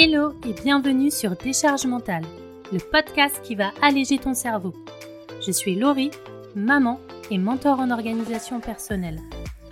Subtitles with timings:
[0.00, 2.22] Hello et bienvenue sur Décharge mentale,
[2.72, 4.72] le podcast qui va alléger ton cerveau.
[5.44, 6.12] Je suis Laurie,
[6.54, 7.00] maman
[7.32, 9.18] et mentor en organisation personnelle.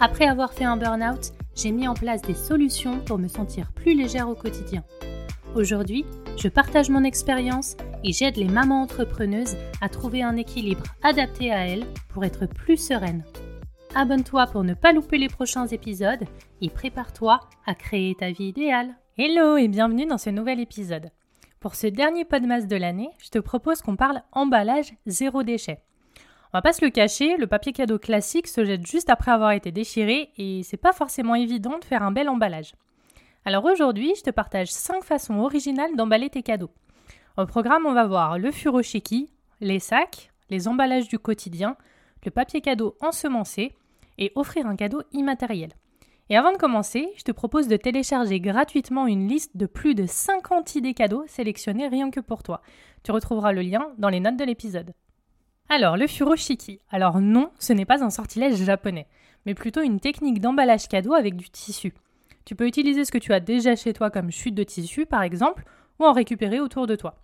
[0.00, 3.94] Après avoir fait un burn-out, j'ai mis en place des solutions pour me sentir plus
[3.94, 4.82] légère au quotidien.
[5.54, 6.04] Aujourd'hui,
[6.36, 11.68] je partage mon expérience et j'aide les mamans entrepreneuses à trouver un équilibre adapté à
[11.68, 13.22] elles pour être plus sereines.
[13.94, 16.24] Abonne-toi pour ne pas louper les prochains épisodes
[16.62, 18.96] et prépare-toi à créer ta vie idéale.
[19.18, 21.10] Hello et bienvenue dans ce nouvel épisode.
[21.58, 25.80] Pour ce dernier podmas de l'année, je te propose qu'on parle emballage zéro déchet.
[26.52, 29.52] On va pas se le cacher, le papier cadeau classique se jette juste après avoir
[29.52, 32.74] été déchiré et c'est pas forcément évident de faire un bel emballage.
[33.46, 36.72] Alors aujourd'hui, je te partage 5 façons originales d'emballer tes cadeaux.
[37.38, 39.30] Au programme, on va voir le furoshiki,
[39.62, 41.78] les sacs, les emballages du quotidien,
[42.22, 43.72] le papier cadeau ensemencé
[44.18, 45.70] et offrir un cadeau immatériel.
[46.28, 50.06] Et avant de commencer, je te propose de télécharger gratuitement une liste de plus de
[50.06, 52.62] 50 idées cadeaux sélectionnées rien que pour toi.
[53.04, 54.92] Tu retrouveras le lien dans les notes de l'épisode.
[55.68, 56.80] Alors, le furoshiki.
[56.90, 59.06] Alors non, ce n'est pas un sortilège japonais,
[59.46, 61.94] mais plutôt une technique d'emballage cadeau avec du tissu.
[62.44, 65.22] Tu peux utiliser ce que tu as déjà chez toi comme chute de tissu, par
[65.22, 65.64] exemple,
[66.00, 67.14] ou en récupérer autour de toi.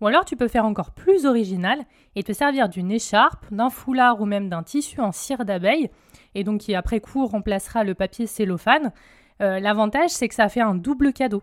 [0.00, 4.20] Ou alors tu peux faire encore plus original et te servir d'une écharpe, d'un foulard
[4.20, 5.90] ou même d'un tissu en cire d'abeille,
[6.34, 8.92] et donc qui après coup remplacera le papier cellophane.
[9.40, 11.42] Euh, l'avantage c'est que ça fait un double cadeau.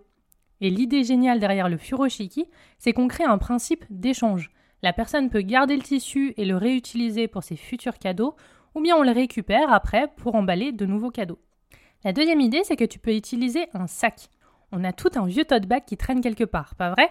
[0.62, 2.46] Et l'idée géniale derrière le furoshiki,
[2.78, 4.52] c'est qu'on crée un principe d'échange.
[4.82, 8.36] La personne peut garder le tissu et le réutiliser pour ses futurs cadeaux,
[8.74, 11.40] ou bien on le récupère après pour emballer de nouveaux cadeaux.
[12.04, 14.30] La deuxième idée, c'est que tu peux utiliser un sac.
[14.72, 17.10] On a tout un vieux tote bag qui traîne quelque part, pas vrai?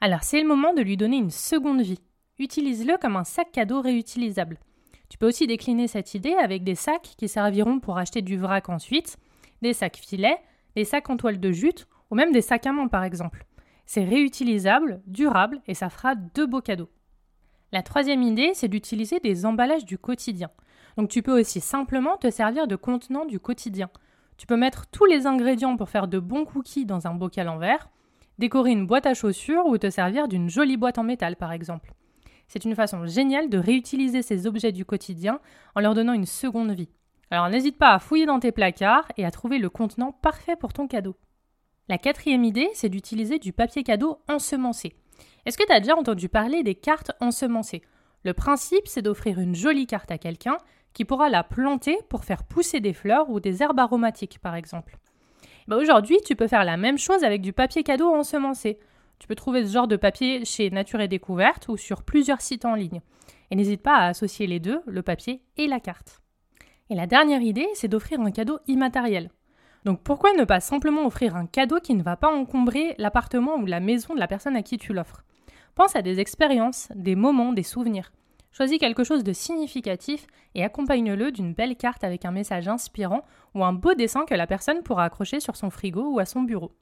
[0.00, 2.00] Alors c'est le moment de lui donner une seconde vie.
[2.38, 4.58] Utilise-le comme un sac cadeau réutilisable.
[5.12, 8.70] Tu peux aussi décliner cette idée avec des sacs qui serviront pour acheter du vrac
[8.70, 9.18] ensuite,
[9.60, 10.38] des sacs filets,
[10.74, 13.44] des sacs en toile de jute ou même des sacs à main par exemple.
[13.84, 16.88] C'est réutilisable, durable et ça fera deux beaux cadeaux.
[17.72, 20.48] La troisième idée, c'est d'utiliser des emballages du quotidien.
[20.96, 23.90] Donc tu peux aussi simplement te servir de contenant du quotidien.
[24.38, 27.58] Tu peux mettre tous les ingrédients pour faire de bons cookies dans un bocal en
[27.58, 27.90] verre,
[28.38, 31.92] décorer une boîte à chaussures ou te servir d'une jolie boîte en métal par exemple.
[32.48, 35.40] C'est une façon géniale de réutiliser ces objets du quotidien
[35.74, 36.90] en leur donnant une seconde vie.
[37.30, 40.72] Alors n'hésite pas à fouiller dans tes placards et à trouver le contenant parfait pour
[40.72, 41.16] ton cadeau.
[41.88, 44.94] La quatrième idée, c'est d'utiliser du papier cadeau ensemencé.
[45.44, 47.82] Est-ce que tu as déjà entendu parler des cartes ensemencées?
[48.24, 50.58] Le principe, c'est d'offrir une jolie carte à quelqu'un
[50.92, 54.98] qui pourra la planter pour faire pousser des fleurs ou des herbes aromatiques, par exemple.
[55.68, 58.78] Bah, aujourd'hui, tu peux faire la même chose avec du papier cadeau ensemencé.
[59.22, 62.64] Tu peux trouver ce genre de papier chez Nature et Découverte ou sur plusieurs sites
[62.64, 63.00] en ligne.
[63.52, 66.20] Et n'hésite pas à associer les deux, le papier et la carte.
[66.90, 69.30] Et la dernière idée, c'est d'offrir un cadeau immatériel.
[69.84, 73.64] Donc pourquoi ne pas simplement offrir un cadeau qui ne va pas encombrer l'appartement ou
[73.64, 75.22] la maison de la personne à qui tu l'offres?
[75.76, 78.10] Pense à des expériences, des moments, des souvenirs.
[78.50, 83.22] Choisis quelque chose de significatif et accompagne-le d'une belle carte avec un message inspirant
[83.54, 86.42] ou un beau dessin que la personne pourra accrocher sur son frigo ou à son
[86.42, 86.72] bureau.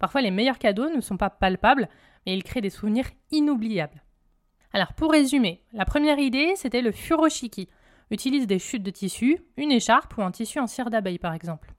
[0.00, 1.88] Parfois, les meilleurs cadeaux ne sont pas palpables,
[2.26, 4.02] mais ils créent des souvenirs inoubliables.
[4.72, 7.68] Alors, pour résumer, la première idée, c'était le furoshiki.
[8.10, 11.74] Utilise des chutes de tissu, une écharpe ou un tissu en cire d'abeille, par exemple.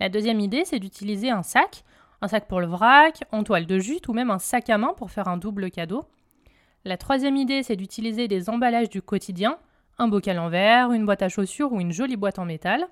[0.00, 1.84] La deuxième idée, c'est d'utiliser un sac,
[2.22, 4.94] un sac pour le vrac, en toile de jute ou même un sac à main
[4.96, 6.06] pour faire un double cadeau.
[6.86, 9.58] La troisième idée, c'est d'utiliser des emballages du quotidien,
[9.98, 12.88] un bocal en verre, une boîte à chaussures ou une jolie boîte en métal.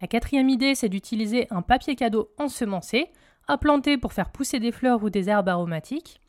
[0.00, 3.10] La quatrième idée, c'est d'utiliser un papier cadeau ensemencé,
[3.48, 6.20] à planter pour faire pousser des fleurs ou des herbes aromatiques.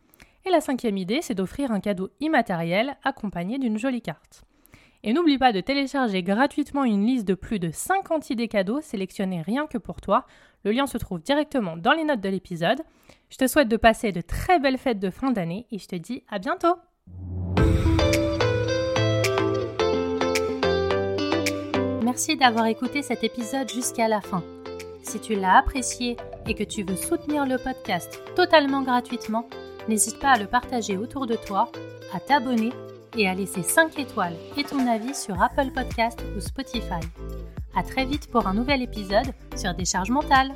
[0.45, 4.43] Et la cinquième idée, c'est d'offrir un cadeau immatériel accompagné d'une jolie carte.
[5.03, 9.41] Et n'oublie pas de télécharger gratuitement une liste de plus de 50 idées cadeaux sélectionnées
[9.41, 10.25] rien que pour toi.
[10.65, 12.81] Le lien se trouve directement dans les notes de l'épisode.
[13.29, 15.95] Je te souhaite de passer de très belles fêtes de fin d'année et je te
[15.95, 16.75] dis à bientôt
[22.03, 24.43] Merci d'avoir écouté cet épisode jusqu'à la fin.
[25.03, 26.17] Si tu l'as apprécié
[26.49, 29.47] et que tu veux soutenir le podcast totalement gratuitement,
[29.87, 31.71] n'hésite pas à le partager autour de toi,
[32.13, 32.71] à t'abonner
[33.15, 36.99] et à laisser 5 étoiles et ton avis sur Apple Podcast ou Spotify.
[37.75, 40.51] À très vite pour un nouvel épisode sur Décharge mentale.